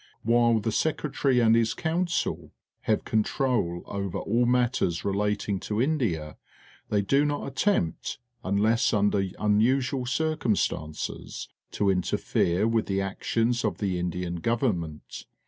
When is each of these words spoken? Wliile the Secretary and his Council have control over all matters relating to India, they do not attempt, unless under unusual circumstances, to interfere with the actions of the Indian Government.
Wliile 0.25 0.63
the 0.63 0.71
Secretary 0.71 1.39
and 1.39 1.55
his 1.55 1.75
Council 1.75 2.51
have 2.85 3.05
control 3.05 3.83
over 3.85 4.17
all 4.17 4.47
matters 4.47 5.05
relating 5.05 5.59
to 5.59 5.79
India, 5.79 6.37
they 6.89 7.03
do 7.03 7.23
not 7.23 7.45
attempt, 7.47 8.17
unless 8.43 8.93
under 8.93 9.21
unusual 9.37 10.07
circumstances, 10.07 11.49
to 11.69 11.91
interfere 11.91 12.67
with 12.67 12.87
the 12.87 12.99
actions 12.99 13.63
of 13.63 13.77
the 13.77 13.99
Indian 13.99 14.37
Government. 14.37 15.27